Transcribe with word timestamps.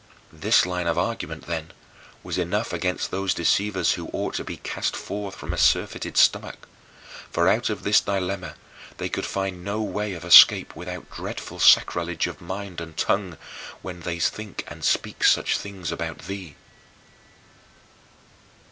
This 0.33 0.65
line 0.65 0.87
of 0.87 0.97
argument, 0.97 1.45
then, 1.45 1.73
was 2.23 2.39
enough 2.39 2.73
against 2.73 3.11
those 3.11 3.35
deceivers 3.35 3.91
who 3.91 4.07
ought 4.11 4.33
to 4.33 4.43
be 4.43 4.57
cast 4.57 4.95
forth 4.95 5.35
from 5.35 5.53
a 5.53 5.59
surfeited 5.59 6.17
stomach 6.17 6.67
for 7.29 7.47
out 7.47 7.69
of 7.69 7.83
this 7.83 8.01
dilemma 8.01 8.55
they 8.97 9.09
could 9.09 9.27
find 9.27 9.63
no 9.63 9.79
way 9.83 10.13
of 10.13 10.25
escape 10.25 10.75
without 10.75 11.11
dreadful 11.11 11.59
sacrilege 11.59 12.25
of 12.25 12.41
mind 12.41 12.81
and 12.81 12.97
tongue, 12.97 13.37
when 13.83 13.99
they 13.99 14.17
think 14.17 14.63
and 14.67 14.83
speak 14.83 15.23
such 15.23 15.59
things 15.59 15.91
about 15.91 16.17
thee. 16.25 16.55